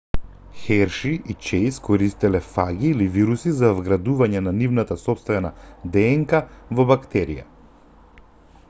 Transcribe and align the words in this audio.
херши 0.59 1.11
и 1.33 1.35
чејс 1.47 1.75
користеле 1.87 2.41
фаги 2.55 2.89
или 2.93 3.09
вируси 3.19 3.53
за 3.59 3.69
вградување 3.81 4.43
на 4.47 4.55
нивната 4.63 4.99
сопствена 5.03 5.53
днк 5.99 6.37
во 6.81 6.89
бактерија 6.95 7.49